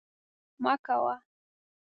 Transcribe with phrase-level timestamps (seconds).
[0.63, 1.15] مه کوه